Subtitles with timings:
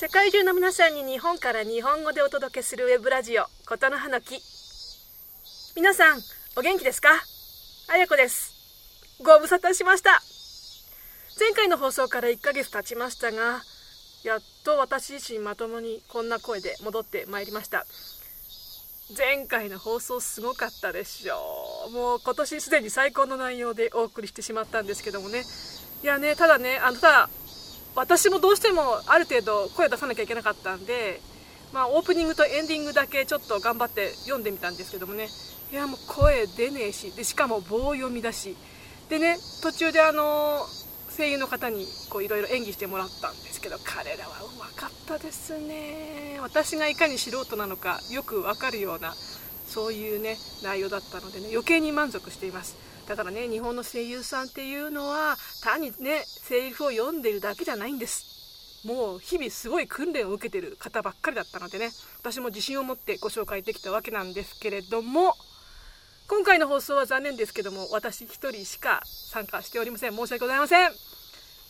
[0.00, 4.40] 世界中の皆さんに日本から日本語でお届けするウェブラジオ「琴の葉の木」
[5.74, 6.20] 皆さん
[6.54, 7.08] お元気ですか？
[7.88, 8.54] あやこです。
[9.24, 10.22] ご無沙汰しました。
[11.40, 13.64] 前回の放送から1ヶ月経ちましたが
[14.22, 17.84] やっと私自身まともにこんな声で戻ってまいりました。
[19.16, 21.90] 前回の放送すごかったでしょう。
[21.90, 25.44] もう今年すでに最高の内容でお送りしてしまったんですけどもね。
[26.04, 27.30] いやねただねあのただ
[27.94, 31.20] 私もどうしてもある程度声を出さなきゃいけなかったんで、
[31.72, 35.28] まあ、オープニングとエンディングだけちょっと頑張って読んでみたんですけどもね。
[35.70, 38.56] いやもう声出ねえしでしかも棒読みだし。
[39.08, 40.66] でね途中であの
[41.16, 41.86] 声優の方にい
[42.28, 46.38] ろいろ演技してもらったんですけど彼らはうまかったですね。
[46.40, 49.14] 私がいかに素人なのかよくわかるような
[49.66, 52.76] そういうね内容だったのでね余計に満足しています。
[53.08, 58.84] だからね日本の声優さんっていうのは単にねセリフを読んでるだけじゃないんです。
[58.84, 61.90] もう日々すごい訓練を受けてる方ばっかりだったのでね。
[62.20, 65.34] 私も自信を持ってご紹介できたわけなんですけれども
[66.28, 70.12] 今回の放送は残念ですけども私1人しか参加しておりません。
[70.12, 70.90] 申し訳ございません。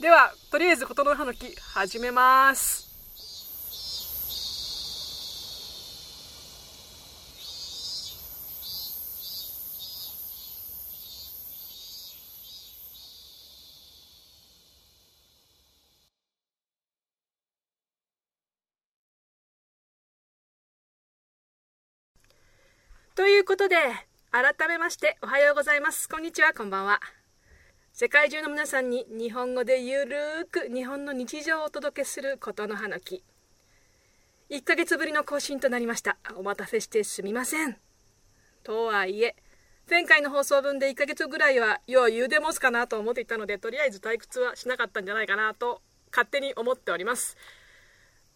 [0.01, 2.88] ではとりあえず琴の葉の木始めます。
[23.19, 23.75] ということで、
[24.31, 26.09] 改めましておはようございます。
[26.09, 27.01] こんにちは、こんばんは。
[27.93, 33.25] 世界中の皆さんに日本語でゆるーく日本の日常をお届けすることの花木。
[34.51, 36.17] 1ヶ月ぶりの更新となりました。
[36.37, 37.77] お待たせしてすみません。
[38.63, 39.35] とはいえ、
[39.91, 45.83] 前回の放送分で1ヶ月ぐらいは余裕で持つかなと思っていたので、とりあえず退屈はしなかったんじゃないかなと
[46.13, 47.37] 勝手に思っております。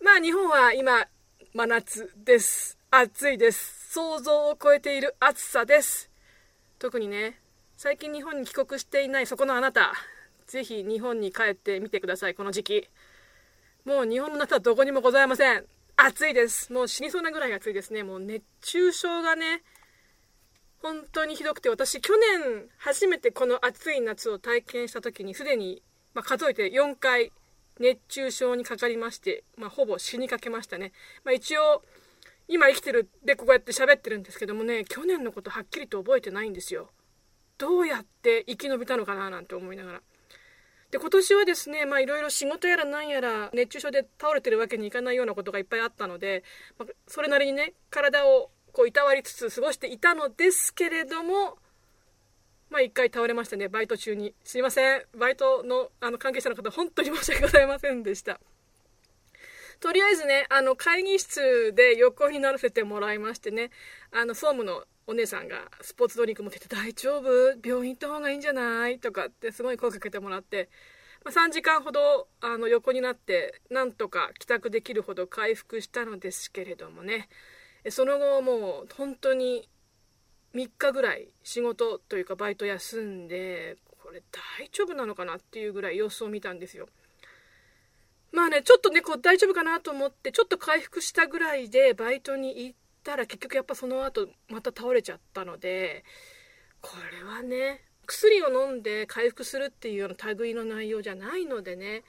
[0.03, 1.07] まあ日本は今、
[1.55, 2.82] 真夏です。
[2.95, 3.91] 暑いです。
[3.95, 6.11] 想像を超えている暑さです。
[6.79, 7.41] 特にね、
[7.75, 9.95] 最近日本に帰国していないそこのあなた、
[10.47, 12.91] ぜひ日本に帰ってみてください、この時期。
[13.87, 15.65] もう日本の夏はどこにもございません。
[15.97, 16.71] 暑いです。
[16.71, 18.03] もう死にそうなぐらい暑いですね。
[18.03, 19.63] もう熱中症がね、
[20.83, 25.83] 本当にひどくて、私去年初めてこの暑い夏を体験した時にすでに、
[26.13, 27.33] まあ、数えて4回
[27.81, 30.93] 熱中症にかかりまして、まあ、ほぼ死にかけましたね。
[31.25, 31.83] まあ、一応、
[32.53, 36.91] 今生きてるでこうやって喋ってるんですけどもね去年のことはっきりと覚えてないんですよ。
[37.57, 40.01] どうやって生き延びたのかななんて思いながら。
[40.91, 46.45] で今年はですねまあいろいろ仕事やら何やら熱中症で倒れてるわけにいかないようなことがいっぱいあったので、
[46.79, 51.57] まあ、それなりにね体をこういたわりつつ過ごしていたのですけれども
[52.69, 53.69] まあ一回倒れましたね。
[53.69, 54.35] バイト中に。
[54.45, 55.03] すいません。
[55.19, 58.41] バイトのあの関係者の方本当に申し訳ございませんでした。
[59.83, 63.71] とりあえずね、あの、会議室で横にならせてもらいましてね、
[64.13, 67.29] あの、総務のお姉さんがスポーツドリンク持ってて大丈夫？
[67.63, 69.01] 病院行った方がいいんじゃない？
[69.01, 70.69] とかってすごい声かけてもらって、
[71.25, 77.29] まあ、3時間ほどあの横になってなんとか帰宅できるほど回復したのですけれどもね
[77.91, 79.69] その後もう本当に
[80.55, 84.23] 3日ぐらい仕事というかバイト休んでこれ
[84.61, 86.89] 大丈夫なのかなっていうぐらい様子を見たんですよ。
[88.33, 96.05] まあね、ちょっとね、こう大丈夫かなと思って、ちょっと回復したぐらいでバイトに行ったら、結局やっぱその後また倒れちゃったので、
[96.81, 102.05] これはね、薬を飲んで回復するっていうような類の内容じゃないのでね、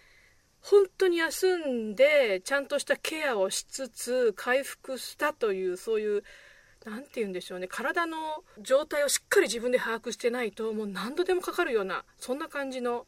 [0.62, 6.24] 本当に休んで、ちゃんとしたケアをしつつ、回復したという、そういう、
[6.86, 13.06] 何て言うんでしょうね、体の状態をしっかり自分で把握してないと、もう何度でもかかるような、そんな感じの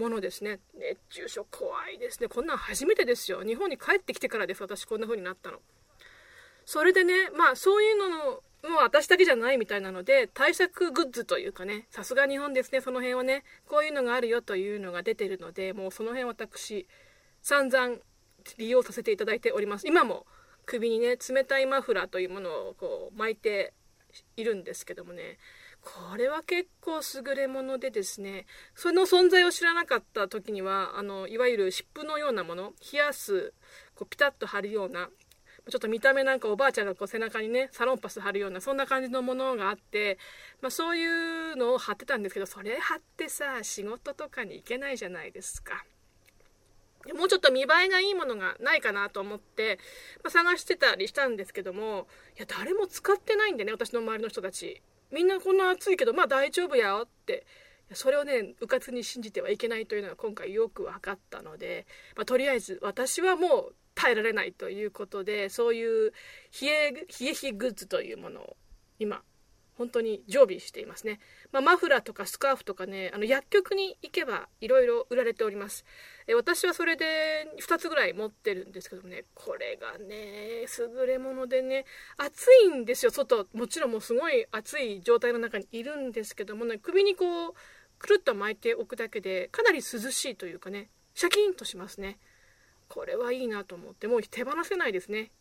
[0.00, 0.60] ものですね。
[0.74, 2.28] 熱中症怖いですね。
[2.28, 3.42] こんなん初めてですよ。
[3.44, 4.62] 日本に帰ってきてからです。
[4.62, 5.60] 私こんな風になったの。
[6.64, 8.16] それでねまあそういうのの
[8.62, 12.80] もう私だけじゃないみたいなので対策グッズというかねさすが日本ですね。
[12.80, 16.86] その辺はねこういうのがあるよというのが出てるのでもうその辺私
[17.42, 17.96] 散々
[18.56, 19.86] 利用させていただいております。
[19.86, 20.26] 今も
[20.64, 23.74] 首にね冷たいマフラーというものをこう巻いて
[24.36, 25.38] いるんですけどもね。
[25.82, 33.52] これは結構優れものでですねその存在を知らなかった時にはあのいわゆる湿布のようなもの冷やす
[33.94, 35.08] こうピタッと貼るような
[35.68, 40.18] ちょっと見た目なんかおばあちゃんがこう背中にねサロンパス貼るようなそんな感じのものがあって、
[40.60, 45.84] まあ、そういうのを貼ってたんですけどそれ貼ってさ仕事とかに行けないじゃないですか。
[47.14, 49.78] もうちょっと見栄えがいいものがないかなと思って、
[50.22, 52.06] まあ、探してたりしたんですけども
[52.36, 57.46] いや誰も使ってないんでね私の周りの人たちみんなこんな暑いけどまあ大丈夫やよって。
[57.92, 61.86] それをねうかつに信じてはいけないというのは今回よく分かったので、
[62.16, 66.12] まあ、とりあえず私はもう耐えられないということでそういう
[66.60, 68.56] 冷え冷え冷えグッズというものを
[68.98, 69.22] 今
[69.76, 71.20] 本当に常備していますね、
[71.52, 75.84] まあ、マフラーとかスカーフとかねあの薬局に行けばいろいろ売られております。
[76.30, 79.24] え私はそれで2つぐらい持ってるんですけどね。
[79.34, 81.84] これがね優れものでね。
[82.18, 83.10] 暑いんですよ。
[83.10, 86.78] 外もちろんもうすごい暑い状態の中にいるんですけどもね。
[86.78, 87.54] 首にこう
[87.98, 90.88] くるっと巻いておくだけでかなり涼しいというかね。
[91.14, 92.18] シャキンとしますね。
[92.88, 94.06] これはいいなと思って。
[94.06, 95.32] もう手放せないですね。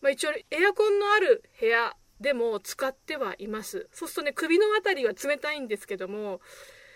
[0.00, 3.88] まあ、一応エアコンのある部屋でも使ってはいます。
[3.92, 6.40] そうするとね首の辺りは冷たいんですけども。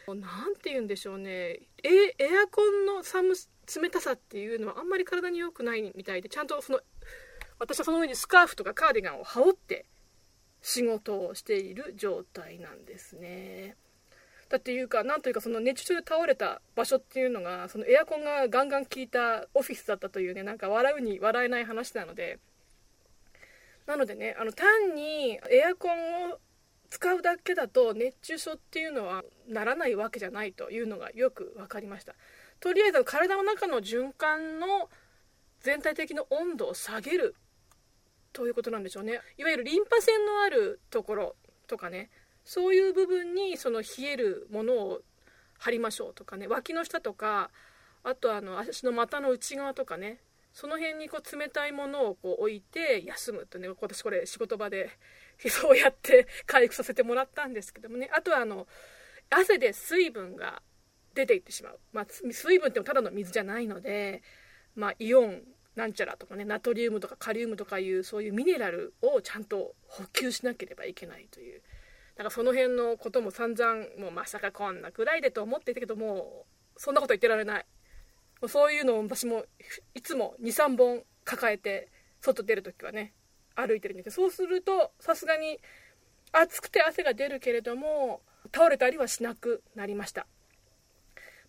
[0.09, 1.61] 何て言うんでしょうね。
[1.89, 3.35] エアコンの寒
[3.83, 6.81] 冷たさっていうのはあんまり体に良くないみたいでちゃんとその
[7.59, 9.87] 私はその上にスカーフとかカーディガンを羽織って
[10.63, 13.77] 仕事をしている状態なんですね。
[14.49, 22.39] だっていうかなんというかその熱中症で倒れた場所っていうのがそのエアコンがガンガン効いたオフィスだったというねなんか笑うに笑えない話なので
[23.87, 26.39] なのでねあの単にエアコンを
[26.95, 32.15] 使うだけだと熱中症っていうのはならないわけじゃないというのがよく分かりました。
[32.61, 34.89] とりあえず体の中の循環の
[35.61, 37.35] 全体的な温度を下げる
[38.33, 39.21] ということなんでしょうね。
[39.39, 41.37] いわゆるリンパ腺のあるところ
[41.67, 42.11] とかね。
[42.45, 45.01] そういう部分にその冷えるものを
[45.59, 46.47] 貼りましょうとかね。
[46.47, 47.51] 脇の下とか
[48.05, 50.21] あとあの足の股の内側とかね。
[50.53, 53.69] その辺にこう冷たいものをこう置いて休むとね。
[53.69, 54.91] 私これ仕事場で
[55.49, 58.11] そうやって回復させてもらったんですけどもね。
[58.13, 58.67] あとはあの
[59.31, 60.63] 汗で水分が
[61.15, 64.23] 出ていってしまう、まあ、水分ってもただの水じゃないので、
[64.75, 65.43] まあ、イオン
[65.77, 71.63] なんちゃらとかねナトリウムとかカリウムとかいうそういうミネラルをちゃんと補給しなければいけないという。
[72.17, 76.47] だからその辺のことも散々もうまさかこんなくらいでと思っていたけども
[76.77, 77.67] そんなこと言ってられない。
[78.47, 79.45] そういうのを私も
[79.95, 81.89] いつも23本抱えて
[82.21, 83.15] 外出るときはね
[83.55, 85.59] 歩いてるんですけどそうするとさすがに
[86.33, 88.21] 暑くて汗が出るけれども
[88.53, 90.27] 倒れたりはしなくなりました。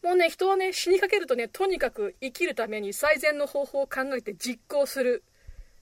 [0.03, 5.23] もうね人はね死にかけるとねとにかく生きるために最善の方法を考えて実行する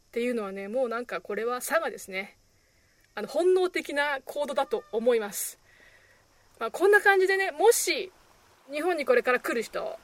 [0.07, 2.37] っていうのはねもうなんかこれは佐賀ですね。
[3.15, 5.59] あの本能的な行動だと思います、
[6.59, 8.11] まあ、こんな感じでねもし
[8.71, 9.99] 日本にこれから来る人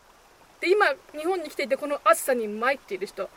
[0.62, 0.86] で今
[1.18, 3.30] 日本に来ていてこの暑さに参っている人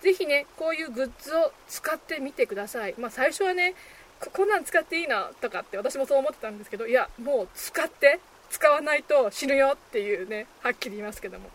[0.00, 2.94] ぜひねこういうグッズを使ってみてください。
[2.98, 3.74] まあ最初はね
[4.20, 8.20] こんなん使っていいなとかって私もそう思ってたんですけどいやもう使って
[8.50, 11.48] 使わないと死ぬよっていうねはっきり言いますけども、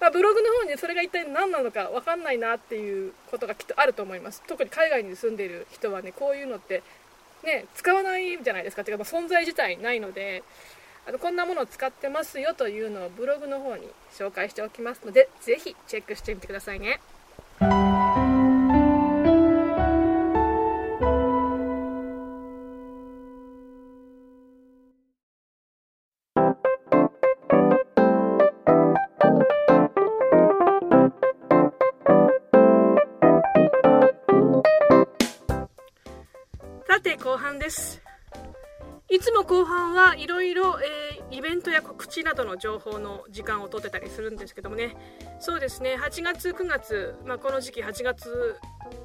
[0.00, 4.42] まあ、ブログの方にそれが一体何なのか分かんないなっていうことがきっとあると思います。
[4.46, 6.82] 特に海外に住んでいる人はねこういうのって
[7.42, 8.84] ね使わないじゃないですか。
[8.84, 10.44] てか、ま、存在自体ないので
[11.08, 17.00] あのこんなものを使ってますよというのをブログの方に紹介しておきますのでぜひチェックしてみてくださいね。
[37.36, 38.00] 後半です。
[39.10, 40.78] いつも後半はいろいろ
[41.30, 44.96] イベントや告知などの情報の時間を取ってたりするんですけどもね。
[45.38, 45.96] そうですね。
[45.96, 48.56] 8月9月、まあ、この時期8月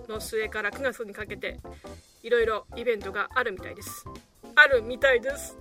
[0.08, 1.60] の末から9月にかけて
[2.24, 4.06] いろいろイベントがあるみたいです。
[4.56, 5.58] あるみたいです。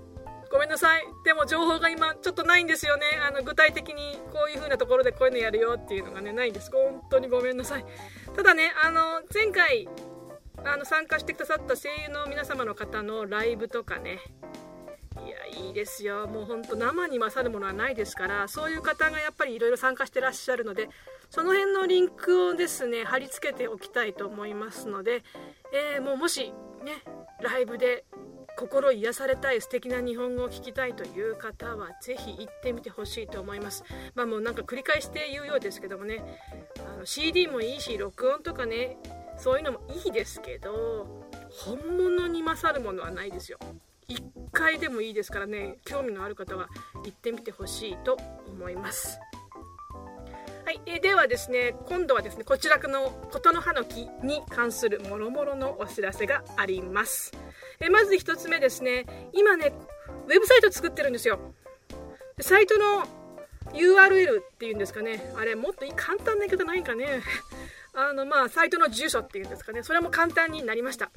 [0.53, 1.03] ごめんなさい。
[1.25, 3.03] でも情報が今ちょっとないんですよね。
[3.21, 6.71] あの具体的にこういう風なところでこういうのやるよっていうのがねないんです。
[6.71, 7.85] 本当にごめんなさい。
[8.37, 9.89] ただねあの前回
[10.65, 14.19] あの参加してくださった声優の皆様の方のライブとかね。
[15.27, 16.27] いやいいですよ。
[16.29, 20.89] もうほんと生に勝るものはないですからそういう方がやっぱりいろいろ参加してらっしゃるので
[21.29, 25.23] その辺のリンクをですね貼り付けておきたいと思いますので、
[25.95, 26.53] えー、もうもし
[26.85, 27.03] ね
[27.43, 28.05] ライブで
[28.57, 33.85] 心癒されたい素敵な日本語を聞きたいという方はぜひ行ってみてほしいと思います。
[34.15, 36.23] まあもうなんか繰り返して言うようですけどもね
[36.95, 38.99] あの CD もいいし録音とかね
[39.41, 41.25] そういうのもいいですけど
[41.65, 43.59] 本物に勝るものはないですよ。
[44.09, 45.79] 1回でもいいですからね。
[45.85, 46.69] 興味のある方は
[47.05, 49.19] 行ってみてほしいと思います。
[50.65, 57.33] はい、えではですね今度はですねこちらの琴の葉の木に関するもろもろのお知らせがあります。
[57.81, 59.07] えまず1つ目ですね。
[59.33, 59.73] 今ね
[60.29, 61.41] ウェブサイト作ってるんですよ。
[62.41, 63.05] サイトの
[63.73, 65.33] URL っていうんですかね。
[65.37, 67.23] あれもっと簡単な言い方ないかね。
[67.95, 71.11] あのまあサイトの住所っていうんですかねそれも簡単になりました、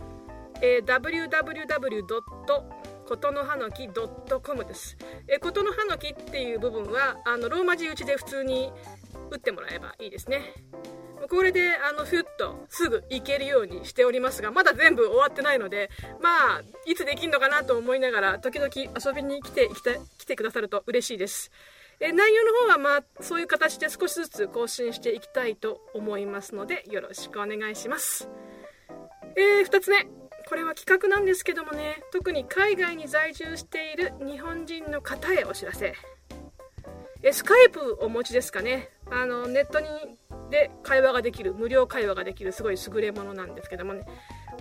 [0.61, 2.03] えー、www.
[3.07, 4.97] ことの葉の木 .com です。
[5.27, 8.71] えことの葉の木っていう部分はあのローマ字打ちで普通に
[9.29, 10.53] 打ってもらえばいいですね。
[11.29, 15.89] これであのふっとすぐ行けるようにしておりますがまだ全部終わってないので
[16.21, 21.51] まあいつできるのかなと思いながら時々遊びに来て来て来てくださると嬉しいです
[21.99, 28.29] え内容の方はまあそういう形で少しずつ更新していきたいと思いますのでよろしくお願いします。
[29.35, 30.05] えー、2つ目。
[30.47, 32.03] これは企画なんですけどもね。
[32.11, 35.93] 特に海外に在住している日本人の方へお知らせ。
[37.23, 38.89] えスカイプお持ちですかね。
[39.09, 39.87] あのネットに
[40.49, 44.05] で会話ができる無料会話ができるすごい優れものなんですけどもね。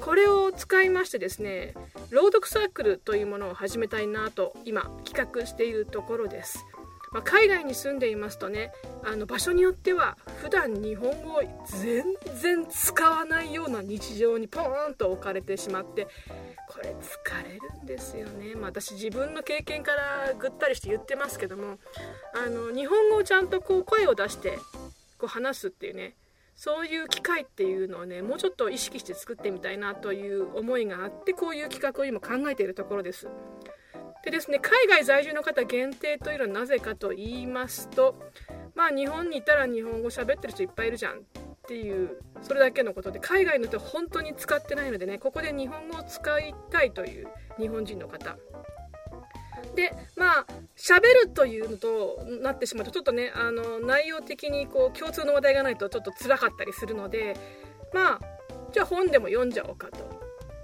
[0.00, 1.74] これを使いましてですね
[2.10, 6.64] 朗読サークルというものを始めたいなと今企画しているところです。
[7.12, 8.72] まあ、海外に住んでいますとね
[9.04, 12.04] あの場所によっては普段日本語を全
[12.40, 16.08] 然使わないような日常にポーンと置かれてしまって
[16.68, 21.78] これ疲れるんですよね、まあ、私自分の経験からぐったりして言ってますけども
[22.34, 24.58] あの日本語をちゃんとこう声を出して
[25.18, 26.14] こう話すっていうね
[26.54, 33.28] そういう機会っていうのをねもうちょっと意識して作ってみたいなという思いがあってこういう企画を今考えているところです。
[34.24, 38.14] でですね海外在住の方限定というのはなぜかと言いますと
[38.74, 41.18] まあ日本にいたら日本語喋ってる人いっぱいいるじゃんっ
[41.66, 48.36] ていうそれだけのことで海外の人は本当に使ってないのでねここで日本語を使いたいという日本人の方。
[49.76, 57.36] でまあ喋るというのとなってしまうとちょっとねあの内容的にこう共通の話題がないとちょっと辛かったりするので
[57.94, 58.20] まあ
[58.72, 60.11] じゃあ本でも読んじゃおうかと。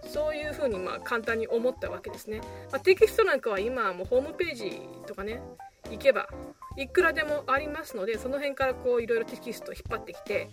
[0.09, 2.41] そういうふうにまあ簡単に思ったわけですね、
[2.73, 5.41] まあ、テキストなんかは今はもうホームページとかね
[5.91, 6.29] 行けば
[6.77, 10.49] いくらでもありますのでその辺からこういろいろテキスト引っ張ってきて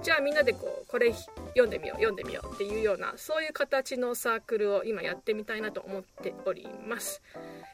[0.00, 7.22] じゃあみんなでこうこれ読んでみよう読んでみようっていうようなそういう形のサークルを今やってみたいなと思っております、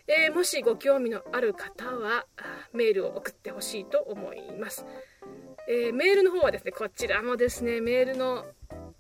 [0.09, 2.27] えー、もしご興味のある方は
[2.73, 4.85] メールを送ってほしいと思います、
[5.69, 8.45] えー、メールの方はですねこちらもですねメールの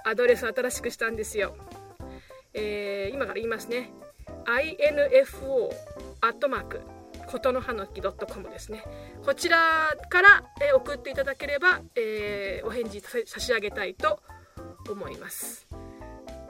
[0.04, 1.56] アドレス新しくしたんですよ。
[2.54, 3.90] えー、今から言いますね。
[4.46, 5.70] Info
[6.20, 6.80] アットマーク
[7.26, 8.82] ことの葉のき .com ですね。
[9.24, 9.58] こちら
[10.08, 14.20] から、えー、送っていただければ、えー、お返事差し上げたいと
[14.90, 15.66] 思います、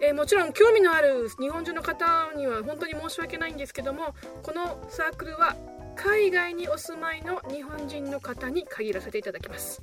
[0.01, 5.57] えー、もちろん興味のある日本中の方には本当に申し訳ないんですけどもこのサークルは
[5.97, 9.83] 海外にお住まいの日本人の方に限らせていただきます。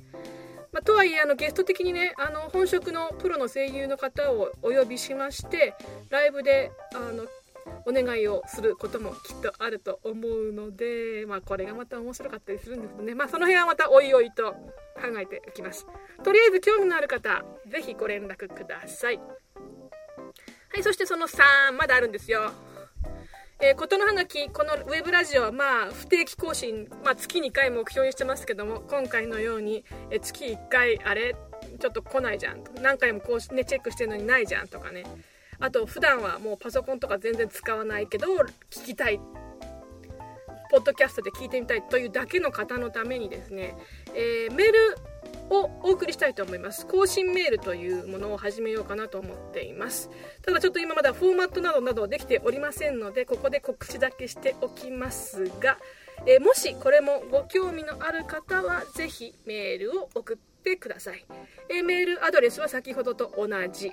[0.76, 5.74] まあ、とはいえあのゲスト的にねあの本職のプロの声優の方をお呼びしまして
[6.10, 7.24] ライブであの
[7.86, 15.86] お願いをすることもきっとあると思うので、まあ、これがまた面白かったりするんですけどね、まあ、その辺はまたおいおいと考えておきます。
[16.22, 19.16] とりあえず興味のある方是非ご連絡ください。
[19.16, 19.22] は
[20.78, 22.52] いそしてその3まだあるんですよ。
[23.58, 31.34] えー、ことの花きこのウェブラジオはまあ不定期更新、まあ、月2回目標にしてますけども今回のように、えー、月1回あれ
[31.80, 35.04] ちょっと来ないじゃん何回もこう、ね、チェックしてるのにないじゃんとかね。
[35.58, 38.26] あと普段はもうパソコンとか全然使わないけど
[38.70, 39.18] 聞きたい。
[40.70, 43.76] ポッドキャストで聞いてみたいというだけの方のためにですね、
[44.14, 44.96] えー、メール
[45.50, 46.86] をお送りしたいと思います。
[46.86, 50.10] 更新メールというものを始めようかなと思っています。
[50.42, 55.78] ただちょっと今まだフォーマットなどなどできておりませんのでここで告知だけしておきますが、
[56.26, 61.24] えー、もしこれもご興味のある方は是非メールを送ってください、
[61.68, 63.92] えー、メールアドレスは先ほどと同じ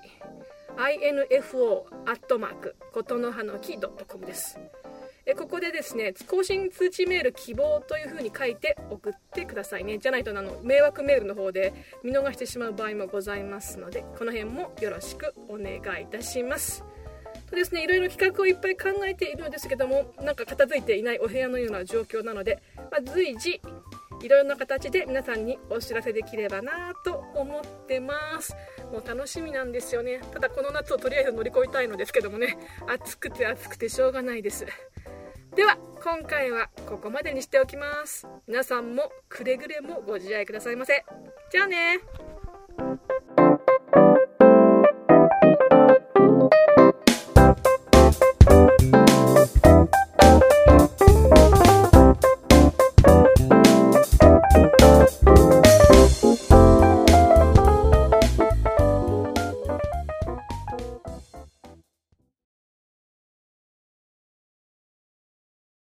[0.77, 4.59] info アットマークことの葉の木 .com です。
[5.33, 9.97] えここでですね更新通知メール希望というふうに書いて送ってくださいね。
[9.97, 11.73] じゃないとあの迷惑メールの方で
[12.03, 16.85] 見逃してしまう場合もございますのでこの辺もよろしくお願いいたします。
[17.49, 22.61] とですねいろいろ企画をいっぱい考えているのですけどもなんか片付いていないお部屋のような状況なので、
[22.91, 23.59] まあ、随時
[24.21, 28.55] いろいろな形で皆さんにお知らせできればなと思ってます。
[28.91, 30.21] もう楽しみなんですよね。
[30.31, 32.57] ただこの夏をとりあえず乗り越えたいのですけどもね。
[32.87, 34.65] 暑くて暑くてしょうがないです。
[35.55, 38.27] では今回はここまでにしておきます。
[38.47, 41.05] 皆さんもくれぐれもご自愛くださいませ。
[41.51, 41.99] じゃあね。